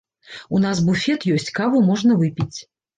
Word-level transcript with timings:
У 0.57 0.61
нас 0.63 0.81
буфет 0.89 1.29
ёсць, 1.37 1.47
каву 1.63 1.85
можна 1.95 2.21
выпіць. 2.27 2.57